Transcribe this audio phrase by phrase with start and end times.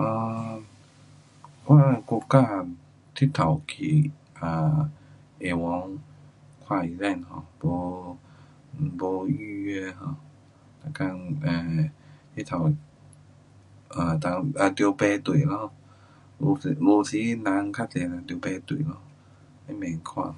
[0.00, 0.58] um
[1.66, 1.72] 我
[2.10, 2.66] 国家
[3.14, 4.10] 直透去医
[5.40, 5.60] 院
[6.66, 7.44] 看医生 um。
[8.76, 10.14] 没，没预约 um，
[10.82, 11.10] 每天
[11.44, 11.90] um
[12.34, 12.72] 直透
[13.90, 15.70] 看就要排队咯。
[16.38, 18.96] 有时，有时人较多就排队咯。
[19.68, 20.34] 慢慢看。